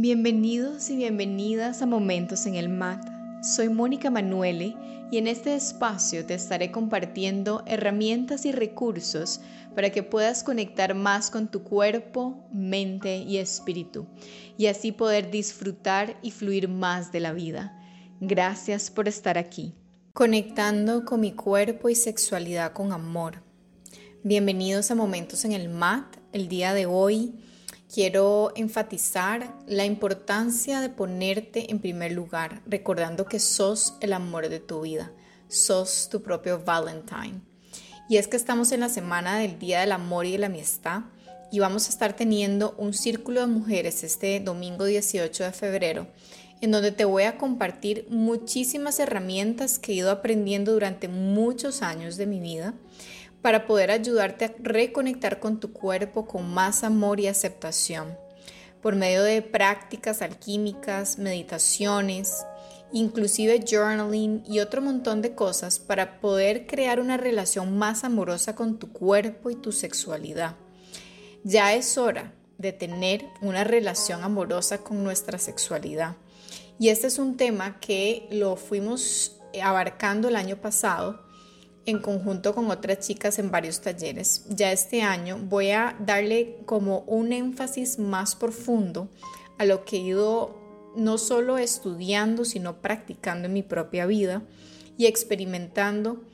Bienvenidos 0.00 0.90
y 0.90 0.96
bienvenidas 0.96 1.82
a 1.82 1.86
Momentos 1.86 2.46
en 2.46 2.54
el 2.54 2.68
MAT. 2.68 3.04
Soy 3.42 3.68
Mónica 3.68 4.12
Manuele 4.12 4.76
y 5.10 5.18
en 5.18 5.26
este 5.26 5.56
espacio 5.56 6.24
te 6.24 6.34
estaré 6.34 6.70
compartiendo 6.70 7.64
herramientas 7.66 8.46
y 8.46 8.52
recursos 8.52 9.40
para 9.74 9.90
que 9.90 10.04
puedas 10.04 10.44
conectar 10.44 10.94
más 10.94 11.32
con 11.32 11.48
tu 11.48 11.64
cuerpo, 11.64 12.46
mente 12.52 13.16
y 13.16 13.38
espíritu 13.38 14.06
y 14.56 14.66
así 14.66 14.92
poder 14.92 15.32
disfrutar 15.32 16.16
y 16.22 16.30
fluir 16.30 16.68
más 16.68 17.10
de 17.10 17.18
la 17.18 17.32
vida. 17.32 17.76
Gracias 18.20 18.92
por 18.92 19.08
estar 19.08 19.36
aquí. 19.36 19.74
Conectando 20.12 21.04
con 21.04 21.18
mi 21.18 21.32
cuerpo 21.32 21.88
y 21.88 21.96
sexualidad 21.96 22.72
con 22.72 22.92
amor. 22.92 23.42
Bienvenidos 24.22 24.92
a 24.92 24.94
Momentos 24.94 25.44
en 25.44 25.50
el 25.50 25.68
MAT. 25.68 26.18
El 26.32 26.48
día 26.48 26.72
de 26.72 26.86
hoy 26.86 27.34
quiero 27.92 28.52
enfatizar 28.54 29.54
la 29.66 29.84
importancia 29.84 30.80
de 30.80 30.90
ponerte 30.90 31.70
en 31.70 31.78
primer 31.78 32.12
lugar, 32.12 32.60
recordando 32.66 33.26
que 33.26 33.40
sos 33.40 33.94
el 34.00 34.12
amor 34.12 34.48
de 34.48 34.60
tu 34.60 34.82
vida, 34.82 35.10
sos 35.48 36.08
tu 36.10 36.22
propio 36.22 36.62
Valentine. 36.62 37.40
Y 38.08 38.16
es 38.16 38.28
que 38.28 38.36
estamos 38.36 38.72
en 38.72 38.80
la 38.80 38.88
semana 38.88 39.38
del 39.38 39.58
Día 39.58 39.80
del 39.80 39.92
Amor 39.92 40.26
y 40.26 40.32
de 40.32 40.38
la 40.38 40.46
Amistad 40.46 41.02
y 41.50 41.60
vamos 41.60 41.86
a 41.86 41.90
estar 41.90 42.14
teniendo 42.14 42.74
un 42.76 42.92
círculo 42.92 43.40
de 43.40 43.46
mujeres 43.46 44.04
este 44.04 44.40
domingo 44.40 44.84
18 44.84 45.44
de 45.44 45.52
febrero, 45.52 46.06
en 46.60 46.70
donde 46.70 46.92
te 46.92 47.04
voy 47.04 47.22
a 47.22 47.38
compartir 47.38 48.06
muchísimas 48.10 48.98
herramientas 48.98 49.78
que 49.78 49.92
he 49.92 49.96
ido 49.96 50.10
aprendiendo 50.10 50.72
durante 50.72 51.08
muchos 51.08 51.82
años 51.82 52.16
de 52.16 52.26
mi 52.26 52.40
vida 52.40 52.74
para 53.42 53.66
poder 53.66 53.90
ayudarte 53.90 54.44
a 54.44 54.54
reconectar 54.58 55.40
con 55.40 55.60
tu 55.60 55.72
cuerpo 55.72 56.26
con 56.26 56.48
más 56.52 56.84
amor 56.84 57.20
y 57.20 57.26
aceptación, 57.28 58.16
por 58.82 58.96
medio 58.96 59.22
de 59.22 59.42
prácticas 59.42 60.22
alquímicas, 60.22 61.18
meditaciones, 61.18 62.44
inclusive 62.92 63.64
journaling 63.68 64.42
y 64.46 64.60
otro 64.60 64.82
montón 64.82 65.22
de 65.22 65.34
cosas 65.34 65.78
para 65.78 66.20
poder 66.20 66.66
crear 66.66 67.00
una 67.00 67.16
relación 67.16 67.76
más 67.78 68.04
amorosa 68.04 68.54
con 68.54 68.78
tu 68.78 68.92
cuerpo 68.92 69.50
y 69.50 69.56
tu 69.56 69.72
sexualidad. 69.72 70.56
Ya 71.44 71.74
es 71.74 71.98
hora 71.98 72.32
de 72.56 72.72
tener 72.72 73.24
una 73.40 73.62
relación 73.64 74.24
amorosa 74.24 74.78
con 74.78 75.04
nuestra 75.04 75.38
sexualidad. 75.38 76.16
Y 76.80 76.88
este 76.88 77.06
es 77.06 77.18
un 77.18 77.36
tema 77.36 77.78
que 77.80 78.26
lo 78.30 78.56
fuimos 78.56 79.40
abarcando 79.62 80.28
el 80.28 80.36
año 80.36 80.56
pasado 80.56 81.27
en 81.88 82.00
conjunto 82.00 82.54
con 82.54 82.70
otras 82.70 82.98
chicas 82.98 83.38
en 83.38 83.50
varios 83.50 83.80
talleres. 83.80 84.44
Ya 84.50 84.72
este 84.72 85.00
año 85.00 85.38
voy 85.38 85.70
a 85.70 85.96
darle 85.98 86.58
como 86.66 87.00
un 87.06 87.32
énfasis 87.32 87.98
más 87.98 88.36
profundo 88.36 89.08
a 89.56 89.64
lo 89.64 89.86
que 89.86 89.96
he 89.96 90.00
ido 90.00 90.54
no 90.96 91.16
solo 91.16 91.56
estudiando, 91.56 92.44
sino 92.44 92.82
practicando 92.82 93.46
en 93.46 93.54
mi 93.54 93.62
propia 93.62 94.04
vida 94.04 94.42
y 94.98 95.06
experimentando, 95.06 96.24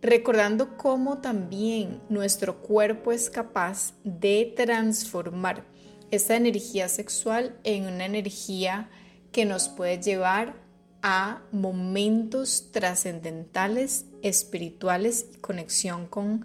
recordando 0.00 0.78
cómo 0.78 1.18
también 1.18 2.00
nuestro 2.08 2.62
cuerpo 2.62 3.12
es 3.12 3.28
capaz 3.28 3.92
de 4.02 4.54
transformar 4.56 5.66
esa 6.10 6.36
energía 6.36 6.88
sexual 6.88 7.54
en 7.64 7.84
una 7.84 8.06
energía 8.06 8.88
que 9.30 9.44
nos 9.44 9.68
puede 9.68 10.00
llevar 10.00 10.65
a 11.08 11.40
momentos 11.52 12.72
trascendentales, 12.72 14.06
espirituales 14.22 15.26
y 15.32 15.36
conexión 15.36 16.08
con 16.08 16.44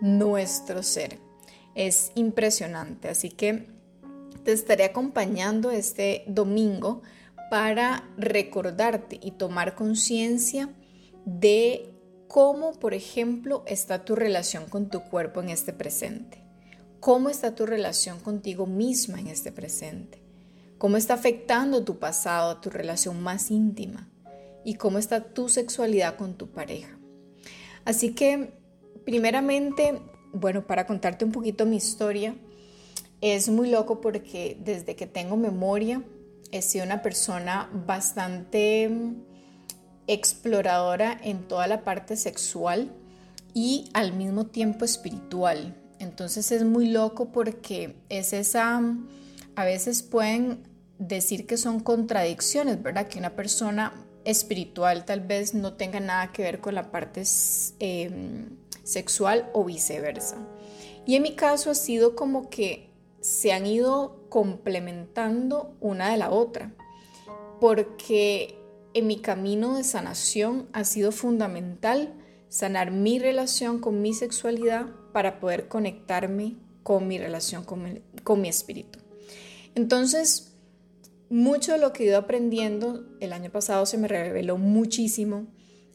nuestro 0.00 0.82
ser. 0.82 1.18
Es 1.74 2.10
impresionante, 2.14 3.10
así 3.10 3.28
que 3.28 3.68
te 4.44 4.52
estaré 4.52 4.84
acompañando 4.84 5.70
este 5.70 6.24
domingo 6.26 7.02
para 7.50 8.08
recordarte 8.16 9.20
y 9.22 9.32
tomar 9.32 9.74
conciencia 9.74 10.70
de 11.26 11.92
cómo, 12.28 12.72
por 12.72 12.94
ejemplo, 12.94 13.62
está 13.66 14.06
tu 14.06 14.16
relación 14.16 14.70
con 14.70 14.88
tu 14.88 15.02
cuerpo 15.02 15.42
en 15.42 15.50
este 15.50 15.74
presente. 15.74 16.42
¿Cómo 16.98 17.28
está 17.28 17.54
tu 17.54 17.66
relación 17.66 18.20
contigo 18.20 18.64
misma 18.64 19.20
en 19.20 19.26
este 19.26 19.52
presente? 19.52 20.27
Cómo 20.78 20.96
está 20.96 21.14
afectando 21.14 21.84
tu 21.84 21.98
pasado 21.98 22.50
a 22.50 22.60
tu 22.60 22.70
relación 22.70 23.22
más 23.22 23.50
íntima 23.50 24.08
y 24.64 24.74
cómo 24.74 24.98
está 24.98 25.32
tu 25.32 25.48
sexualidad 25.48 26.16
con 26.16 26.34
tu 26.34 26.48
pareja. 26.50 26.98
Así 27.84 28.14
que, 28.14 28.52
primeramente, 29.04 30.00
bueno, 30.32 30.66
para 30.66 30.86
contarte 30.86 31.24
un 31.24 31.32
poquito 31.32 31.66
mi 31.66 31.76
historia, 31.76 32.36
es 33.20 33.48
muy 33.48 33.70
loco 33.70 34.00
porque 34.00 34.56
desde 34.62 34.94
que 34.94 35.06
tengo 35.06 35.36
memoria 35.36 36.02
he 36.52 36.62
sido 36.62 36.84
una 36.84 37.02
persona 37.02 37.68
bastante 37.86 38.90
exploradora 40.06 41.18
en 41.22 41.48
toda 41.48 41.66
la 41.66 41.82
parte 41.82 42.16
sexual 42.16 42.92
y 43.54 43.90
al 43.92 44.12
mismo 44.12 44.46
tiempo 44.46 44.84
espiritual. 44.84 45.76
Entonces 45.98 46.52
es 46.52 46.64
muy 46.64 46.90
loco 46.90 47.32
porque 47.32 47.96
es 48.08 48.32
esa, 48.32 48.80
a 49.56 49.64
veces 49.64 50.02
pueden 50.02 50.67
decir 50.98 51.46
que 51.46 51.56
son 51.56 51.80
contradicciones, 51.80 52.82
¿verdad? 52.82 53.08
Que 53.08 53.18
una 53.18 53.36
persona 53.36 53.92
espiritual 54.24 55.04
tal 55.04 55.20
vez 55.20 55.54
no 55.54 55.74
tenga 55.74 56.00
nada 56.00 56.32
que 56.32 56.42
ver 56.42 56.60
con 56.60 56.74
la 56.74 56.90
parte 56.90 57.22
em, 57.78 58.58
sexual 58.82 59.48
o 59.54 59.64
viceversa. 59.64 60.36
Y 61.06 61.14
en 61.16 61.22
mi 61.22 61.34
caso 61.34 61.70
ha 61.70 61.74
sido 61.74 62.14
como 62.14 62.50
que 62.50 62.90
se 63.20 63.52
han 63.52 63.66
ido 63.66 64.26
complementando 64.28 65.76
una 65.80 66.10
de 66.10 66.18
la 66.18 66.30
otra, 66.30 66.74
porque 67.60 68.58
en 68.94 69.06
mi 69.06 69.20
camino 69.20 69.76
de 69.76 69.84
sanación 69.84 70.68
ha 70.72 70.84
sido 70.84 71.12
fundamental 71.12 72.14
sanar 72.48 72.90
mi 72.90 73.18
relación 73.18 73.78
con 73.80 74.02
mi 74.02 74.14
sexualidad 74.14 74.86
para 75.12 75.40
poder 75.40 75.68
conectarme 75.68 76.56
con 76.82 77.06
mi 77.08 77.18
relación 77.18 77.64
con 77.64 78.02
con 78.24 78.40
mi 78.40 78.48
espíritu. 78.48 78.98
Entonces, 79.74 80.57
mucho 81.30 81.72
de 81.72 81.78
lo 81.78 81.92
que 81.92 82.04
he 82.04 82.06
ido 82.06 82.18
aprendiendo 82.18 83.04
el 83.20 83.32
año 83.32 83.50
pasado 83.50 83.86
se 83.86 83.98
me 83.98 84.08
reveló 84.08 84.58
muchísimo. 84.58 85.46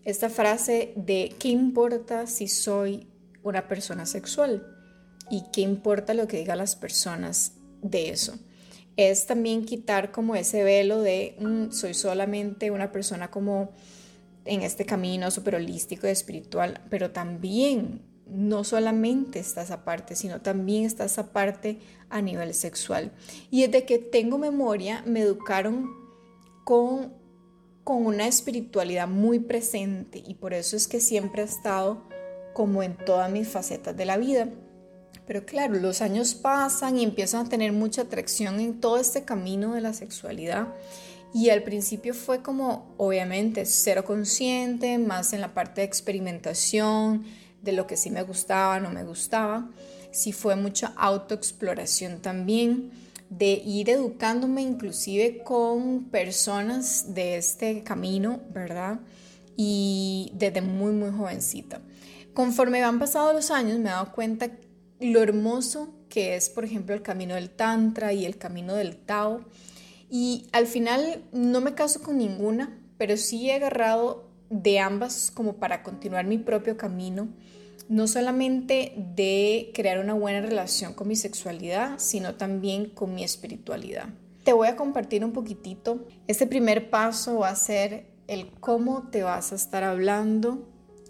Esta 0.04 0.30
frase 0.30 0.94
de 0.96 1.34
¿qué 1.40 1.50
importa 1.50 2.28
si 2.28 2.48
soy 2.48 3.08
una 3.42 3.68
persona 3.68 4.06
sexual? 4.06 4.68
¿Y 5.30 5.44
qué 5.52 5.62
importa 5.62 6.14
lo 6.14 6.28
que 6.28 6.38
digan 6.38 6.58
las 6.58 6.76
personas 6.76 7.54
de 7.82 8.10
eso? 8.10 8.38
Es 8.96 9.26
también 9.26 9.66
quitar 9.66 10.12
como 10.12 10.36
ese 10.36 10.64
velo 10.64 11.02
de 11.02 11.36
mm, 11.40 11.72
soy 11.72 11.94
solamente 11.94 12.70
una 12.70 12.92
persona 12.92 13.32
como 13.32 13.72
en 14.46 14.62
este 14.62 14.86
camino 14.86 15.32
súper 15.32 15.56
holístico 15.56 16.08
y 16.08 16.12
espiritual, 16.12 16.82
pero 16.90 17.12
también 17.12 18.02
no 18.28 18.63
solamente 18.63 19.39
está 19.39 19.61
esa 19.61 19.84
parte, 19.84 20.16
sino 20.16 20.41
también 20.41 20.85
está 20.85 21.06
esa 21.06 21.31
parte 21.31 21.79
a 22.09 22.22
nivel 22.22 22.53
sexual. 22.53 23.11
Y 23.51 23.66
desde 23.66 23.85
que 23.85 24.00
tengo 24.00 24.38
memoria, 24.38 25.03
me 25.06 25.22
educaron 25.22 25.89
con, 26.63 27.13
con 27.84 28.06
una 28.06 28.28
espiritualidad 28.28 29.07
muy 29.07 29.39
presente 29.39 30.23
y 30.25 30.35
por 30.35 30.53
eso 30.53 30.75
es 30.75 30.88
que 30.88 31.00
siempre 31.00 31.41
ha 31.41 31.45
estado 31.45 32.03
como 32.53 32.84
en 32.84 32.95
todas 32.95 33.29
mis 33.31 33.47
facetas 33.47 33.95
de 33.97 34.06
la 34.06 34.17
vida. 34.17 34.50
Pero 35.25 35.45
claro, 35.45 35.75
los 35.75 36.01
años 36.01 36.35
pasan 36.35 36.97
y 36.97 37.03
empiezan 37.03 37.45
a 37.45 37.50
tener 37.50 37.72
mucha 37.72 38.03
atracción 38.03 38.59
en 38.59 38.79
todo 38.79 38.97
este 38.97 39.23
camino 39.23 39.73
de 39.73 39.81
la 39.81 39.94
sexualidad. 39.94 40.67
Y 41.34 41.50
al 41.50 41.63
principio 41.63 42.13
fue 42.13 42.44
como, 42.44 42.94
obviamente, 42.97 43.66
cero 43.66 44.05
consciente, 44.05 44.97
más 45.00 45.34
en 45.34 45.41
la 45.41 45.53
parte 45.53 45.81
de 45.81 45.88
experimentación, 45.88 47.25
de 47.63 47.72
lo 47.72 47.88
que 47.88 47.97
sí 47.97 48.12
me 48.12 48.22
gustaba, 48.22 48.79
no 48.79 48.91
me 48.91 49.03
gustaba. 49.03 49.69
Sí 50.12 50.31
fue 50.31 50.56
mucha 50.56 50.94
autoexploración 50.96 52.22
también, 52.22 52.91
de 53.29 53.53
ir 53.66 53.90
educándome 53.90 54.62
inclusive 54.62 55.41
con 55.44 56.05
personas 56.11 57.16
de 57.16 57.38
este 57.38 57.84
camino, 57.84 58.41
¿verdad? 58.53 58.99
Y 59.58 60.32
desde 60.35 60.61
muy, 60.61 60.91
muy 60.91 61.09
jovencita. 61.09 61.82
Conforme 62.34 62.82
van 62.82 62.99
pasado 62.99 63.34
los 63.34 63.49
años 63.49 63.79
me 63.79 63.90
he 63.90 63.91
dado 63.91 64.11
cuenta 64.11 64.52
lo 64.99 65.22
hermoso 65.22 65.96
que 66.09 66.35
es, 66.35 66.49
por 66.49 66.64
ejemplo, 66.64 66.93
el 66.93 67.02
camino 67.02 67.34
del 67.34 67.49
Tantra 67.49 68.14
y 68.14 68.26
el 68.26 68.38
camino 68.38 68.76
del 68.76 68.97
Tao. 68.97 69.41
Y 70.11 70.47
al 70.52 70.67
final 70.67 71.23
no 71.32 71.59
me 71.59 71.73
caso 71.73 72.03
con 72.03 72.20
ninguna, 72.20 72.78
pero 72.99 73.17
sí 73.17 73.49
he 73.49 73.55
agarrado 73.55 74.29
de 74.61 74.79
ambas 74.79 75.32
como 75.32 75.53
para 75.53 75.84
continuar 75.84 76.26
mi 76.26 76.38
propio 76.38 76.78
camino 76.78 77.28
no 77.90 78.08
solamente 78.08 78.94
de 79.16 79.72
crear 79.73 80.00
una 80.00 80.14
buena 80.14 80.41
relación 80.41 80.94
con 80.94 81.08
mi 81.08 81.16
sexualidad, 81.16 82.00
sino 82.00 82.35
también 82.35 82.90
con 82.90 83.14
mi 83.14 83.23
espiritualidad. 83.23 84.08
Te 84.44 84.53
voy 84.53 84.67
a 84.67 84.76
compartir 84.76 85.23
un 85.23 85.32
poquitito. 85.32 86.05
Este 86.28 86.47
primer 86.47 86.90
paso 86.90 87.40
va 87.40 87.50
a 87.50 87.55
ser 87.55 88.08
el 88.28 88.52
cómo 88.59 89.09
te 89.09 89.23
vas 89.23 89.52
a 89.52 89.55
estar 89.55 89.84
hablando, 89.84 90.67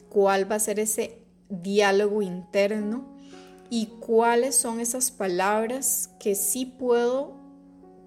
cuál 0.10 0.52
va 0.52 0.56
a 0.56 0.60
ser 0.60 0.80
ese 0.80 1.20
diálogo 1.50 2.22
interno 2.22 3.06
y 3.70 3.88
cuáles 4.00 4.56
son 4.56 4.80
esas 4.80 5.12
palabras 5.12 6.12
que 6.20 6.36
sí 6.36 6.66
puedo 6.66 7.36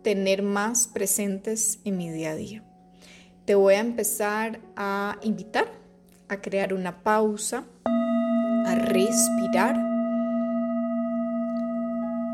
tener 0.03 0.43
más 0.43 0.87
presentes 0.87 1.81
en 1.85 1.97
mi 1.97 2.11
día 2.11 2.31
a 2.31 2.37
día. 2.37 2.76
Te 3.47 3.55
voy 3.55 3.75
a 3.75 3.79
empezar 3.79 4.59
a 4.75 5.19
invitar 5.23 5.69
a 6.29 6.41
crear 6.41 6.75
una 6.75 7.05
pausa, 7.05 7.65
a 7.85 8.75
respirar 8.75 9.77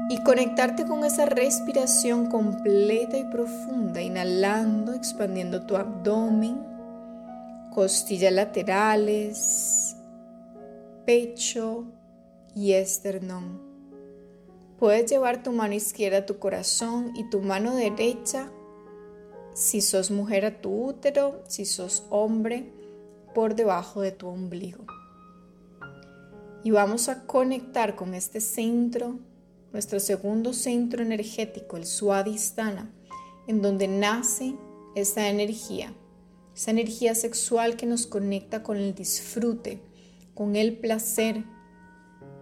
y 0.08 0.22
conectarte 0.22 0.86
con 0.86 1.04
esa 1.04 1.26
respiración 1.26 2.30
completa 2.30 3.18
y 3.18 3.24
profunda, 3.24 4.00
inhalando, 4.00 4.94
expandiendo 4.94 5.66
tu 5.66 5.76
abdomen, 5.76 6.58
costillas 7.74 8.32
laterales, 8.32 9.94
pecho 11.04 11.84
y 12.54 12.72
esternón. 12.72 13.60
Puedes 14.78 15.10
llevar 15.10 15.42
tu 15.42 15.52
mano 15.52 15.74
izquierda 15.74 16.18
a 16.18 16.26
tu 16.26 16.38
corazón 16.38 17.12
y 17.14 17.28
tu 17.28 17.40
mano 17.42 17.76
derecha, 17.76 18.50
si 19.54 19.80
sos 19.80 20.10
mujer, 20.10 20.44
a 20.44 20.60
tu 20.60 20.86
útero, 20.86 21.42
si 21.46 21.64
sos 21.64 22.06
hombre, 22.10 22.72
por 23.34 23.54
debajo 23.54 24.00
de 24.00 24.12
tu 24.12 24.28
ombligo. 24.28 24.84
Y 26.64 26.70
vamos 26.70 27.08
a 27.08 27.26
conectar 27.26 27.96
con 27.96 28.14
este 28.14 28.40
centro, 28.40 29.18
nuestro 29.72 30.00
segundo 30.00 30.52
centro 30.52 31.02
energético, 31.02 31.76
el 31.76 31.86
Swadhisthana, 31.86 32.90
en 33.46 33.62
donde 33.62 33.88
nace 33.88 34.54
esta 34.94 35.28
energía, 35.28 35.92
esa 36.54 36.70
energía 36.70 37.14
sexual 37.14 37.76
que 37.76 37.86
nos 37.86 38.06
conecta 38.06 38.62
con 38.62 38.76
el 38.76 38.94
disfrute, 38.94 39.80
con 40.34 40.56
el 40.56 40.78
placer 40.78 41.44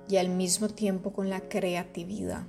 y 0.09 0.17
al 0.17 0.29
mismo 0.29 0.69
tiempo 0.69 1.13
con 1.13 1.31
la 1.31 1.49
creatividad. 1.49 2.47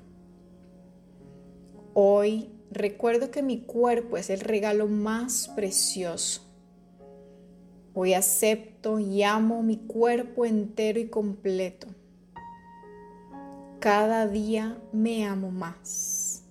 Hoy 1.94 2.50
recuerdo 2.72 3.32
que 3.32 3.44
mi 3.44 3.62
cuerpo 3.62 4.18
es 4.18 4.30
el 4.30 4.40
regalo 4.40 4.88
más 4.88 5.50
precioso. 5.56 6.42
Hoy 7.94 8.14
acepto 8.14 9.00
y 9.00 9.24
amo 9.24 9.62
mi 9.62 9.78
cuerpo 9.78 10.46
entero 10.46 11.00
y 11.00 11.08
completo. 11.08 11.88
Cada 13.80 14.28
día 14.28 14.82
me 14.94 15.26
amo 15.26 15.52
más. 15.52 16.44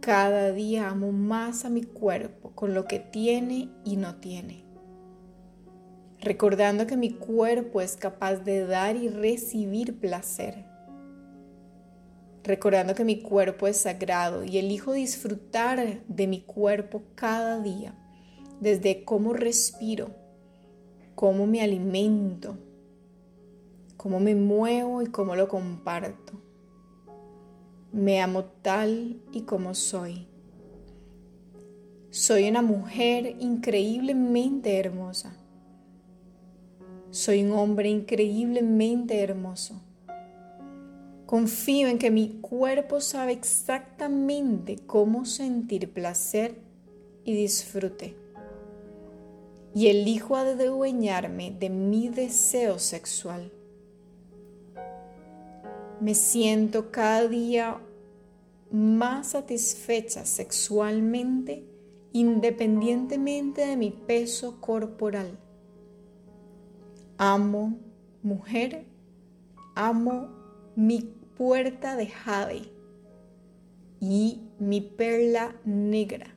Cada 0.00 0.52
día 0.52 0.90
amo 0.90 1.12
más 1.12 1.64
a 1.64 1.70
mi 1.70 1.82
cuerpo 1.82 2.52
con 2.54 2.74
lo 2.74 2.84
que 2.84 2.98
tiene 2.98 3.70
y 3.84 3.96
no 3.96 4.16
tiene 4.16 4.62
recordando 6.22 6.86
que 6.86 6.96
mi 6.96 7.10
cuerpo 7.10 7.80
es 7.80 7.96
capaz 7.96 8.36
de 8.36 8.64
dar 8.64 8.96
y 8.96 9.08
recibir 9.08 9.98
placer, 9.98 10.64
recordando 12.44 12.94
que 12.94 13.04
mi 13.04 13.20
cuerpo 13.20 13.66
es 13.66 13.78
sagrado 13.78 14.44
y 14.44 14.58
elijo 14.58 14.92
disfrutar 14.92 16.02
de 16.06 16.26
mi 16.26 16.40
cuerpo 16.42 17.02
cada 17.14 17.60
día, 17.60 17.94
desde 18.60 19.04
cómo 19.04 19.32
respiro, 19.32 20.10
cómo 21.14 21.46
me 21.46 21.62
alimento, 21.62 22.58
cómo 23.96 24.20
me 24.20 24.34
muevo 24.34 25.02
y 25.02 25.06
cómo 25.06 25.36
lo 25.36 25.48
comparto. 25.48 26.32
Me 27.92 28.20
amo 28.22 28.44
tal 28.62 29.20
y 29.32 29.42
como 29.42 29.74
soy. 29.74 30.26
Soy 32.10 32.48
una 32.48 32.62
mujer 32.62 33.36
increíblemente 33.38 34.78
hermosa 34.78 35.36
soy 37.12 37.44
un 37.44 37.52
hombre 37.52 37.90
increíblemente 37.90 39.20
hermoso. 39.20 39.74
Confío 41.32 41.88
en 41.88 41.96
que 41.96 42.10
mi 42.10 42.40
cuerpo 42.42 43.00
sabe 43.00 43.32
exactamente 43.32 44.76
cómo 44.86 45.24
sentir 45.24 45.90
placer 45.90 46.60
y 47.24 47.34
disfrute. 47.34 48.18
Y 49.74 49.86
elijo 49.86 50.36
adueñarme 50.36 51.56
de 51.58 51.70
mi 51.70 52.10
deseo 52.10 52.78
sexual. 52.78 53.50
Me 56.02 56.14
siento 56.14 56.90
cada 56.90 57.26
día 57.26 57.80
más 58.70 59.28
satisfecha 59.28 60.26
sexualmente 60.26 61.64
independientemente 62.12 63.66
de 63.66 63.78
mi 63.78 63.90
peso 63.90 64.60
corporal. 64.60 65.38
Amo, 67.16 67.78
mujer, 68.22 68.84
amo 69.74 70.28
mi 70.76 71.21
puerta 71.42 71.96
de 71.96 72.06
jade 72.06 72.72
y 73.98 74.42
mi 74.60 74.80
perla 74.80 75.56
negra. 75.64 76.28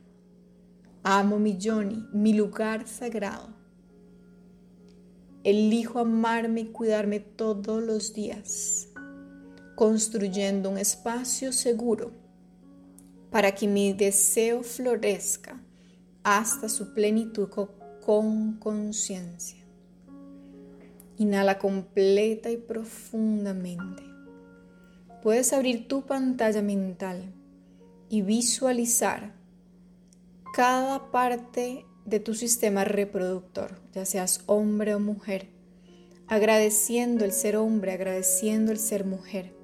Amo 1.03 1.37
mi 1.37 1.59
Johnny, 1.61 2.03
mi 2.11 2.33
lugar 2.33 2.87
sagrado. 2.87 3.49
Elijo 5.43 5.99
amarme 5.99 6.61
y 6.61 6.65
cuidarme 6.71 7.19
todos 7.19 7.83
los 7.83 8.15
días, 8.15 8.87
construyendo 9.75 10.71
un 10.71 10.79
espacio 10.79 11.53
seguro 11.53 12.11
para 13.29 13.53
que 13.53 13.67
mi 13.67 13.93
deseo 13.93 14.63
florezca 14.63 15.61
hasta 16.23 16.67
su 16.67 16.95
plenitud 16.95 17.47
con 18.03 18.53
conciencia. 18.53 19.63
Inhala 21.17 21.59
completa 21.59 22.49
y 22.49 22.57
profundamente. 22.57 24.14
Puedes 25.25 25.53
abrir 25.53 25.87
tu 25.87 26.03
pantalla 26.03 26.61
mental 26.61 27.33
y 28.09 28.21
visualizar 28.21 29.33
cada 30.53 31.09
parte 31.09 31.83
de 32.05 32.19
tu 32.19 32.35
sistema 32.35 32.83
reproductor, 32.83 33.81
ya 33.91 34.05
seas 34.05 34.43
hombre 34.45 34.93
o 34.93 34.99
mujer, 34.99 35.49
agradeciendo 36.27 37.25
el 37.25 37.31
ser 37.31 37.57
hombre, 37.57 37.93
agradeciendo 37.93 38.71
el 38.71 38.77
ser 38.77 39.03
mujer, 39.03 39.55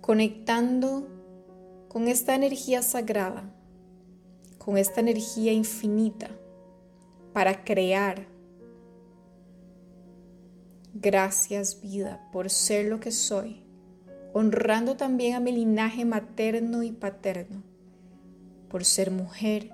conectando 0.00 1.06
con 1.86 2.08
esta 2.08 2.34
energía 2.34 2.82
sagrada, 2.82 3.54
con 4.58 4.76
esta 4.76 4.98
energía 4.98 5.52
infinita 5.52 6.28
para 7.32 7.62
crear. 7.62 8.26
Gracias 10.92 11.80
vida 11.80 12.28
por 12.32 12.50
ser 12.50 12.86
lo 12.86 12.98
que 12.98 13.12
soy, 13.12 13.59
honrando 14.32 14.96
también 14.96 15.34
a 15.34 15.40
mi 15.40 15.52
linaje 15.52 16.04
materno 16.04 16.82
y 16.82 16.92
paterno, 16.92 17.62
por 18.68 18.84
ser 18.84 19.10
mujer, 19.10 19.70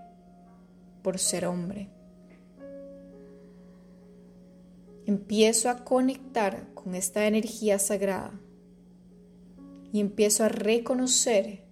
por 1.02 1.18
ser 1.18 1.46
hombre. 1.46 1.88
Empiezo 5.06 5.70
a 5.70 5.84
conectar 5.84 6.72
con 6.74 6.94
esta 6.94 7.26
energía 7.26 7.78
sagrada 7.78 8.32
y 9.92 10.00
empiezo 10.00 10.44
a 10.44 10.48
reconocer 10.48 11.64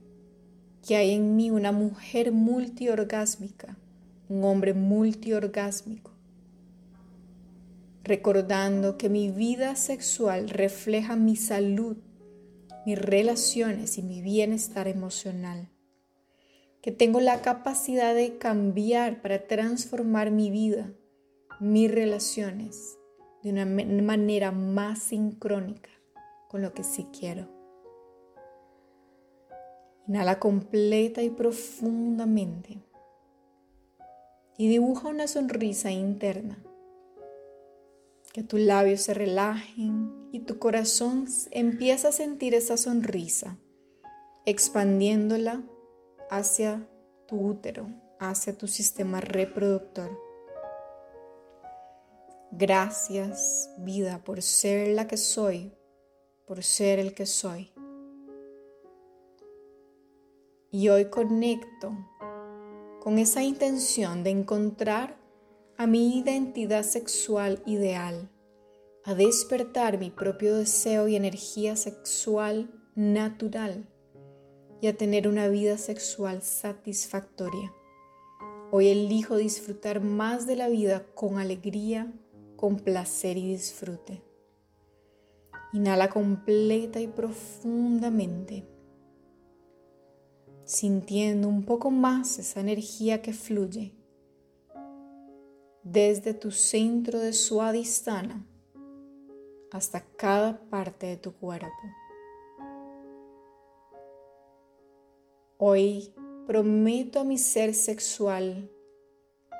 que 0.86 0.96
hay 0.96 1.12
en 1.12 1.34
mí 1.34 1.50
una 1.50 1.72
mujer 1.72 2.30
multiorgásmica, 2.30 3.76
un 4.28 4.44
hombre 4.44 4.74
multiorgásmico 4.74 6.14
recordando 8.04 8.98
que 8.98 9.08
mi 9.08 9.30
vida 9.30 9.76
sexual 9.76 10.50
refleja 10.50 11.16
mi 11.16 11.36
salud, 11.36 11.96
mis 12.84 12.98
relaciones 12.98 13.98
y 13.98 14.02
mi 14.02 14.20
bienestar 14.20 14.88
emocional, 14.88 15.68
que 16.82 16.92
tengo 16.92 17.20
la 17.20 17.40
capacidad 17.40 18.14
de 18.14 18.36
cambiar 18.36 19.22
para 19.22 19.46
transformar 19.46 20.30
mi 20.30 20.50
vida, 20.50 20.92
mis 21.60 21.90
relaciones, 21.90 22.98
de 23.42 23.50
una 23.50 23.64
manera 23.66 24.52
más 24.52 24.98
sincrónica 24.98 25.90
con 26.48 26.62
lo 26.62 26.72
que 26.72 26.84
sí 26.84 27.06
quiero. 27.18 27.48
Inhala 30.06 30.38
completa 30.38 31.22
y 31.22 31.30
profundamente. 31.30 32.78
Y 34.56 34.68
dibuja 34.68 35.08
una 35.08 35.26
sonrisa 35.26 35.90
interna. 35.90 36.62
Que 38.32 38.42
tus 38.42 38.60
labios 38.60 39.00
se 39.00 39.14
relajen 39.14 40.23
y 40.34 40.40
tu 40.40 40.58
corazón 40.58 41.26
empieza 41.52 42.08
a 42.08 42.12
sentir 42.12 42.56
esa 42.56 42.76
sonrisa, 42.76 43.56
expandiéndola 44.46 45.62
hacia 46.28 46.88
tu 47.28 47.36
útero, 47.36 47.86
hacia 48.18 48.58
tu 48.58 48.66
sistema 48.66 49.20
reproductor. 49.20 50.10
Gracias, 52.50 53.70
vida, 53.78 54.24
por 54.24 54.42
ser 54.42 54.88
la 54.88 55.06
que 55.06 55.18
soy, 55.18 55.72
por 56.48 56.64
ser 56.64 56.98
el 56.98 57.14
que 57.14 57.26
soy. 57.26 57.72
Y 60.72 60.88
hoy 60.88 61.10
conecto 61.10 61.96
con 63.00 63.20
esa 63.20 63.44
intención 63.44 64.24
de 64.24 64.30
encontrar 64.30 65.16
a 65.76 65.86
mi 65.86 66.18
identidad 66.18 66.82
sexual 66.82 67.62
ideal, 67.66 68.33
a 69.06 69.14
despertar 69.14 69.98
mi 69.98 70.08
propio 70.08 70.56
deseo 70.56 71.08
y 71.08 71.16
energía 71.16 71.76
sexual 71.76 72.70
natural 72.94 73.86
y 74.80 74.86
a 74.86 74.96
tener 74.96 75.28
una 75.28 75.46
vida 75.48 75.76
sexual 75.76 76.40
satisfactoria. 76.40 77.70
Hoy 78.70 78.88
elijo 78.88 79.36
disfrutar 79.36 80.00
más 80.00 80.46
de 80.46 80.56
la 80.56 80.68
vida 80.68 81.04
con 81.14 81.38
alegría, 81.38 82.10
con 82.56 82.76
placer 82.76 83.36
y 83.36 83.48
disfrute. 83.48 84.22
Inhala 85.74 86.08
completa 86.08 86.98
y 86.98 87.06
profundamente, 87.06 88.66
sintiendo 90.64 91.46
un 91.46 91.66
poco 91.66 91.90
más 91.90 92.38
esa 92.38 92.60
energía 92.60 93.20
que 93.20 93.34
fluye 93.34 93.92
desde 95.82 96.32
tu 96.32 96.50
centro 96.50 97.18
de 97.18 97.34
suadistana 97.34 98.46
hasta 99.74 100.02
cada 100.16 100.60
parte 100.70 101.06
de 101.08 101.16
tu 101.16 101.32
cuerpo. 101.32 101.66
Hoy 105.58 106.14
prometo 106.46 107.18
a 107.18 107.24
mi 107.24 107.38
ser 107.38 107.74
sexual 107.74 108.70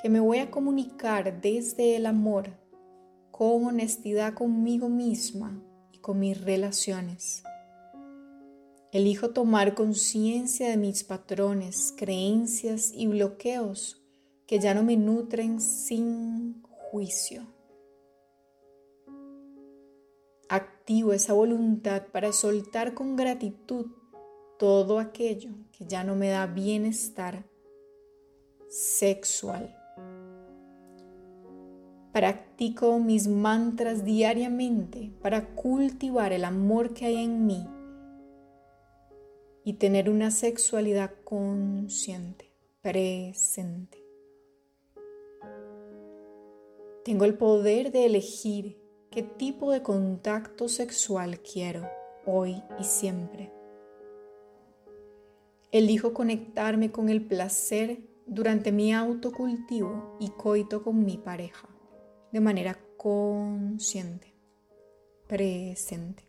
que 0.00 0.09
me 0.09 0.21
voy 0.21 0.38
a 0.38 0.52
comunicar 0.52 1.40
desde 1.40 1.97
el 1.97 2.06
amor 2.06 2.50
con 3.33 3.66
honestidad 3.66 4.35
conmigo 4.35 4.88
misma 4.88 5.61
y 5.90 5.99
con 5.99 6.21
mis 6.21 6.40
relaciones. 6.40 7.42
Elijo 8.92 9.30
tomar 9.30 9.75
conciencia 9.75 10.68
de 10.68 10.76
mis 10.76 11.02
patrones, 11.02 11.92
creencias 11.97 12.92
y 12.94 13.09
bloqueos 13.09 14.00
que 14.47 14.61
ya 14.61 14.75
no 14.75 14.85
me 14.85 14.97
nutren 14.97 15.61
sin 15.61 16.62
juicio. 16.62 17.53
Activo 20.54 21.12
esa 21.12 21.32
voluntad 21.32 22.06
para 22.12 22.30
soltar 22.30 22.94
con 22.94 23.16
gratitud 23.16 23.87
todo 24.56 25.00
aquello 25.00 25.50
que 25.73 25.84
ya 25.84 26.04
no 26.04 26.14
me 26.14 26.28
da 26.28 26.46
bienestar 26.46 27.44
sexual. 28.68 29.76
Practico 32.12 33.00
mis 33.00 33.26
mantras 33.26 34.04
diariamente 34.04 35.11
para 35.20 35.56
cultivar 35.56 36.32
el 36.32 36.44
amor 36.44 36.94
que 36.94 37.06
hay 37.06 37.16
en 37.25 37.46
mí 37.46 37.66
y 39.64 39.73
tener 39.73 40.08
una 40.08 40.30
sexualidad 40.30 41.11
consciente, 41.25 42.54
presente. 42.80 44.04
Tengo 47.04 47.25
el 47.25 47.37
poder 47.37 47.90
de 47.90 48.06
elegir 48.06 48.83
qué 49.14 49.23
tipo 49.23 49.71
de 49.71 49.80
contacto 49.80 50.68
sexual 50.68 51.38
quiero 51.38 51.88
hoy 52.26 52.61
y 52.80 52.85
siempre. 52.85 53.52
Elijo 55.71 56.12
conectarme 56.12 56.90
con 56.90 57.09
el 57.09 57.25
placer 57.25 58.00
durante 58.26 58.73
mi 58.73 58.92
autocultivo 58.92 60.16
y 60.18 60.30
coito 60.30 60.83
con 60.83 61.04
mi 61.04 61.16
pareja 61.16 61.68
de 62.33 62.40
manera 62.40 62.76
consciente, 62.97 64.35
presente. 65.28 66.25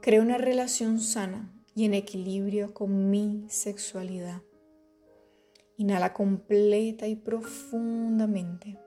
Creo 0.00 0.22
una 0.22 0.38
relación 0.38 0.98
sana 0.98 1.54
y 1.76 1.84
en 1.84 1.94
equilibrio 1.94 2.74
con 2.74 3.08
mi 3.08 3.44
sexualidad. 3.48 4.42
Inhala 5.76 6.12
completa 6.12 7.06
y 7.06 7.14
profundamente. 7.14 8.85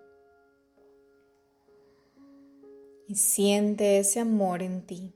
Y 3.09 3.15
siente 3.15 3.97
ese 3.97 4.19
amor 4.19 4.61
en 4.61 4.85
ti. 4.85 5.15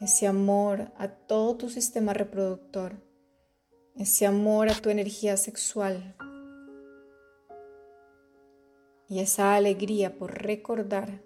Ese 0.00 0.28
amor 0.28 0.92
a 0.96 1.08
todo 1.08 1.56
tu 1.56 1.68
sistema 1.68 2.14
reproductor, 2.14 2.92
ese 3.96 4.24
amor 4.24 4.68
a 4.68 4.74
tu 4.74 4.90
energía 4.90 5.36
sexual. 5.36 6.14
Y 9.08 9.18
esa 9.18 9.56
alegría 9.56 10.16
por 10.16 10.40
recordar 10.40 11.24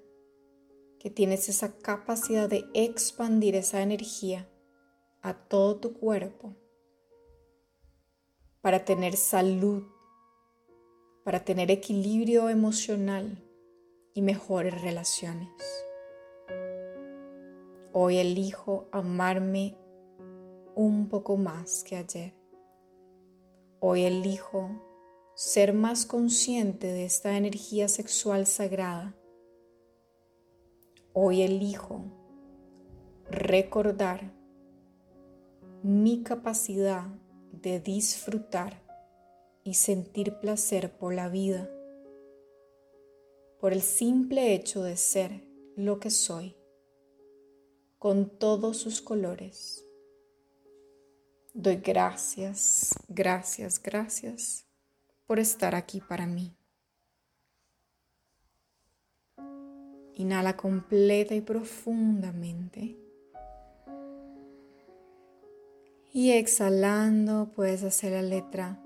que 0.99 1.11
tienes 1.11 1.51
esa 1.51 1.77
capacidad 1.77 2.49
de 2.49 2.65
expandir 2.73 3.57
esa 3.57 3.83
energía 3.83 4.49
a 5.21 5.35
todo 5.35 5.77
tu 5.77 5.93
cuerpo 5.93 6.57
para 8.63 8.87
tener 8.87 9.19
salud, 9.19 9.83
para 11.23 11.45
tener 11.45 11.71
equilibrio 11.71 12.49
emocional 12.49 13.44
y 14.15 14.23
mejores 14.23 14.81
relaciones. 14.81 15.51
Hoy 17.93 18.19
elijo 18.19 18.89
amarme 18.93 19.77
un 20.75 21.09
poco 21.09 21.37
más 21.37 21.85
que 21.85 21.97
ayer. 21.97 22.35
Hoy 23.81 24.05
elijo 24.05 24.71
ser 25.35 25.75
más 25.75 26.07
consciente 26.07 26.87
de 26.87 27.05
esta 27.05 27.37
energía 27.37 27.89
sexual 27.89 28.47
sagrada. 28.47 29.15
Hoy 31.13 31.43
elijo 31.43 32.05
recordar 33.31 34.33
mi 35.83 36.23
capacidad 36.23 37.07
de 37.53 37.81
disfrutar 37.81 38.83
y 39.65 39.75
sentir 39.75 40.39
placer 40.41 40.97
por 40.97 41.15
la 41.15 41.29
vida, 41.29 41.69
por 43.65 43.73
el 43.73 43.81
simple 43.81 44.53
hecho 44.53 44.83
de 44.83 44.95
ser 44.95 45.43
lo 45.75 45.99
que 45.99 46.11
soy 46.11 46.55
con 47.99 48.29
todos 48.29 48.77
sus 48.77 49.01
colores. 49.01 49.83
Doy 51.55 51.77
gracias, 51.77 52.95
gracias, 53.09 53.83
gracias 53.83 54.67
por 55.27 55.41
estar 55.41 55.75
aquí 55.75 56.03
para 56.03 56.27
mí. 56.27 56.55
Inhala 60.13 60.59
completa 60.59 61.35
y 61.35 61.41
profundamente. 61.41 62.99
Y 66.13 66.33
exhalando 66.33 67.51
puedes 67.57 67.83
hacer 67.83 68.13
la 68.13 68.21
letra 68.21 68.79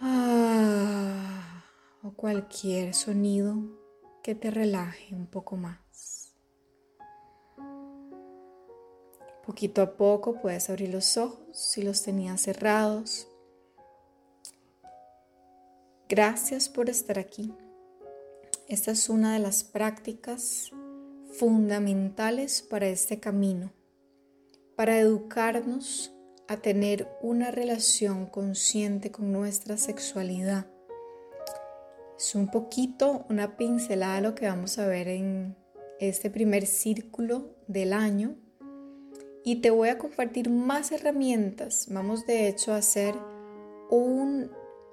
ah, 0.00 1.33
o 2.04 2.12
cualquier 2.12 2.92
sonido 2.92 3.56
que 4.22 4.34
te 4.34 4.50
relaje 4.50 5.14
un 5.14 5.26
poco 5.26 5.56
más. 5.56 6.34
Poquito 9.46 9.80
a 9.80 9.96
poco 9.96 10.40
puedes 10.40 10.68
abrir 10.68 10.90
los 10.90 11.16
ojos 11.16 11.40
si 11.52 11.82
los 11.82 12.02
tenías 12.02 12.42
cerrados. 12.42 13.28
Gracias 16.08 16.68
por 16.68 16.90
estar 16.90 17.18
aquí. 17.18 17.54
Esta 18.68 18.90
es 18.90 19.08
una 19.08 19.32
de 19.32 19.38
las 19.38 19.64
prácticas 19.64 20.70
fundamentales 21.38 22.60
para 22.62 22.86
este 22.86 23.18
camino, 23.18 23.72
para 24.76 24.98
educarnos 24.98 26.12
a 26.48 26.58
tener 26.58 27.08
una 27.22 27.50
relación 27.50 28.26
consciente 28.26 29.10
con 29.10 29.32
nuestra 29.32 29.78
sexualidad. 29.78 30.73
Es 32.16 32.34
un 32.34 32.48
poquito 32.48 33.26
una 33.28 33.56
pincelada 33.56 34.20
lo 34.20 34.34
que 34.34 34.46
vamos 34.46 34.78
a 34.78 34.86
ver 34.86 35.08
en 35.08 35.56
este 35.98 36.30
primer 36.30 36.66
círculo 36.66 37.56
del 37.66 37.92
año. 37.92 38.36
Y 39.44 39.56
te 39.56 39.70
voy 39.70 39.88
a 39.88 39.98
compartir 39.98 40.48
más 40.48 40.92
herramientas. 40.92 41.88
Vamos 41.90 42.24
de 42.26 42.48
hecho 42.48 42.72
a 42.72 42.76
hacer 42.76 43.14
un 43.90 44.50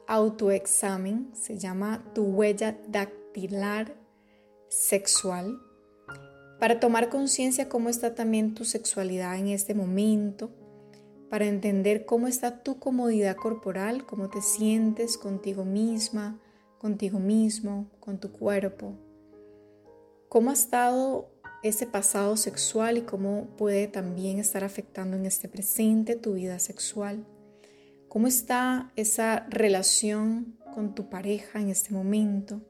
autoexamen, 0.07 1.31
se 1.33 1.57
llama 1.57 2.03
tu 2.13 2.23
huella 2.23 2.77
dactilar 2.89 3.95
sexual, 4.67 5.57
para 6.59 6.81
tomar 6.81 7.09
conciencia 7.09 7.69
cómo 7.69 7.87
está 7.87 8.13
también 8.13 8.53
tu 8.53 8.65
sexualidad 8.65 9.37
en 9.37 9.47
este 9.47 9.73
momento, 9.73 10.51
para 11.29 11.45
entender 11.45 12.05
cómo 12.05 12.27
está 12.27 12.61
tu 12.61 12.77
comodidad 12.77 13.37
corporal, 13.37 14.05
cómo 14.05 14.29
te 14.29 14.41
sientes 14.41 15.17
contigo 15.17 15.63
misma, 15.63 16.40
contigo 16.81 17.19
mismo, 17.19 17.91
con 17.99 18.19
tu 18.19 18.31
cuerpo, 18.31 18.97
cómo 20.29 20.49
ha 20.49 20.53
estado 20.53 21.29
ese 21.61 21.85
pasado 21.85 22.37
sexual 22.37 22.97
y 22.97 23.01
cómo 23.01 23.55
puede 23.55 23.87
también 23.87 24.39
estar 24.39 24.63
afectando 24.63 25.15
en 25.15 25.27
este 25.27 25.47
presente 25.47 26.15
tu 26.15 26.33
vida 26.33 26.57
sexual. 26.57 27.23
¿Cómo 28.07 28.25
está 28.25 28.91
esa 28.95 29.45
relación 29.51 30.57
con 30.73 30.95
tu 30.95 31.07
pareja 31.07 31.61
en 31.61 31.69
este 31.69 31.93
momento? 31.93 32.63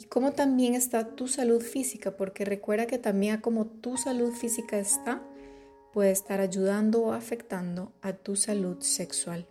Y 0.00 0.06
cómo 0.06 0.32
también 0.32 0.74
está 0.74 1.14
tu 1.14 1.28
salud 1.28 1.62
física, 1.62 2.16
porque 2.16 2.44
recuerda 2.44 2.88
que 2.88 2.98
también 2.98 3.40
como 3.40 3.66
tu 3.66 3.96
salud 3.98 4.32
física 4.32 4.80
está, 4.80 5.22
puede 5.92 6.10
estar 6.10 6.40
ayudando 6.40 7.04
o 7.04 7.12
afectando 7.12 7.92
a 8.02 8.14
tu 8.14 8.34
salud 8.34 8.80
sexual. 8.80 9.46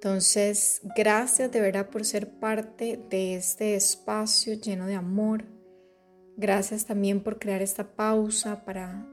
Entonces, 0.00 0.80
gracias 0.96 1.50
de 1.50 1.60
verdad 1.60 1.90
por 1.90 2.04
ser 2.04 2.38
parte 2.38 2.98
de 3.10 3.34
este 3.34 3.74
espacio 3.74 4.54
lleno 4.54 4.86
de 4.86 4.94
amor, 4.94 5.44
Gracias 6.40 6.86
también 6.86 7.24
por 7.24 7.40
crear 7.40 7.62
esta 7.62 7.96
pausa 7.96 8.64
para 8.64 9.04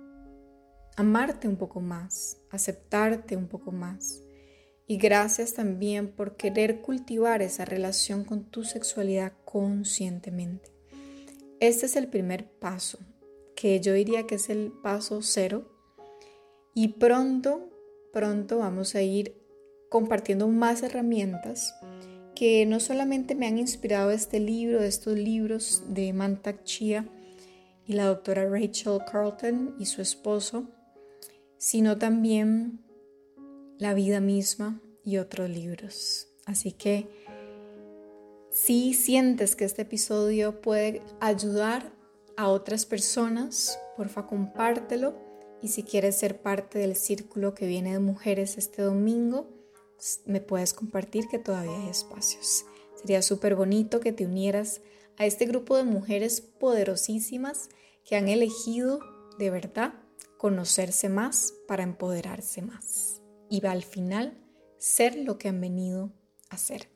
amarte 0.96 1.48
un 1.48 1.56
poco 1.56 1.82
más, 1.82 2.38
aceptarte 2.51 3.36
un 3.36 3.48
poco 3.48 3.72
más. 3.72 4.22
Y 4.86 4.98
gracias 4.98 5.56
también 5.56 6.12
por 6.12 6.38
querer 6.38 6.82
cultivar 6.82 7.42
esa 7.42 7.65
relación 7.65 8.25
con 8.25 8.51
tu 8.51 8.63
sexualidad 8.63 9.34
conscientemente. 9.44 10.72
Este 11.60 11.88
es 11.88 11.96
el 11.96 12.10
primer 12.10 12.48
paso, 12.60 13.00
que 13.56 13.80
yo 13.80 13.94
diría 13.94 14.27
que 14.27 14.36
es 14.36 14.51
el 14.51 14.72
paso 14.84 15.24
cero. 15.24 15.68
Y 16.75 16.89
pronto, 16.89 17.72
pronto 18.13 18.60
vamos 18.60 18.94
a 18.94 19.01
ir 19.01 19.36
compartiendo 19.95 20.49
más 20.49 20.83
herramientas 20.83 21.73
que 22.35 22.65
no 22.65 22.81
solamente 22.81 23.33
me 23.33 23.47
han 23.47 23.57
inspirado 23.57 24.11
este 24.11 24.41
libro, 24.41 24.81
estos 24.81 25.17
libros 25.17 25.83
de 25.87 26.11
Mantak 26.11 26.65
Chia 26.65 27.07
y 27.87 27.93
la 27.93 28.07
doctora 28.07 28.45
Rachel 28.49 28.99
Carlton 29.09 29.73
y 29.79 29.85
su 29.85 30.01
esposo, 30.01 30.67
sino 31.57 31.97
también 31.97 32.83
la 33.77 33.93
vida 33.93 34.19
misma 34.19 34.81
y 35.01 35.15
otros 35.15 35.49
libros. 35.49 36.27
Así 36.45 36.73
que 36.73 37.07
si 38.51 38.93
sientes 38.93 39.55
que 39.55 39.63
este 39.63 39.83
episodio 39.83 40.59
puede 40.59 41.03
ayudar 41.21 41.93
a 42.35 42.49
otras 42.49 42.85
personas, 42.85 43.79
porfa 43.95 44.27
compártelo. 44.27 45.15
Y 45.61 45.69
si 45.69 45.83
quieres 45.83 46.17
ser 46.17 46.41
parte 46.41 46.79
del 46.79 46.97
círculo 46.97 47.55
que 47.55 47.65
viene 47.65 47.93
de 47.93 47.99
mujeres 47.99 48.57
este 48.57 48.81
domingo, 48.81 49.55
me 50.25 50.41
puedes 50.41 50.73
compartir 50.73 51.27
que 51.27 51.39
todavía 51.39 51.77
hay 51.77 51.89
espacios. 51.89 52.65
Sería 52.95 53.21
súper 53.21 53.55
bonito 53.55 53.99
que 53.99 54.11
te 54.11 54.25
unieras 54.25 54.81
a 55.17 55.25
este 55.25 55.45
grupo 55.45 55.77
de 55.77 55.83
mujeres 55.83 56.41
poderosísimas 56.41 57.69
que 58.03 58.15
han 58.15 58.27
elegido 58.27 58.99
de 59.37 59.49
verdad 59.49 59.93
conocerse 60.37 61.09
más 61.09 61.53
para 61.67 61.83
empoderarse 61.83 62.61
más 62.61 63.21
y 63.49 63.59
va 63.61 63.71
al 63.71 63.83
final 63.83 64.37
ser 64.77 65.15
lo 65.15 65.37
que 65.37 65.49
han 65.49 65.61
venido 65.61 66.11
a 66.49 66.57
ser. 66.57 66.89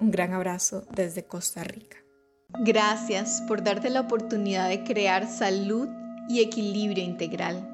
Un 0.00 0.10
gran 0.10 0.32
abrazo 0.32 0.84
desde 0.94 1.24
Costa 1.24 1.64
Rica. 1.64 1.98
Gracias 2.60 3.42
por 3.48 3.62
darte 3.62 3.90
la 3.90 4.00
oportunidad 4.00 4.68
de 4.68 4.84
crear 4.84 5.28
salud 5.28 5.88
y 6.28 6.40
equilibrio 6.40 7.02
integral. 7.02 7.70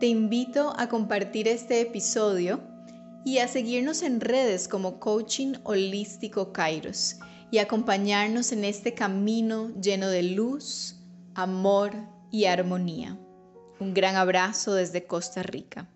Te 0.00 0.06
invito 0.06 0.72
a 0.76 0.88
compartir 0.88 1.48
este 1.48 1.80
episodio 1.80 2.60
y 3.24 3.38
a 3.38 3.48
seguirnos 3.48 4.02
en 4.02 4.20
redes 4.20 4.68
como 4.68 5.00
Coaching 5.00 5.54
Holístico 5.64 6.52
Kairos 6.52 7.16
y 7.50 7.58
acompañarnos 7.58 8.52
en 8.52 8.64
este 8.64 8.94
camino 8.94 9.70
lleno 9.80 10.08
de 10.08 10.22
luz, 10.22 10.96
amor 11.34 11.94
y 12.30 12.44
armonía. 12.44 13.18
Un 13.80 13.94
gran 13.94 14.16
abrazo 14.16 14.74
desde 14.74 15.06
Costa 15.06 15.42
Rica. 15.42 15.88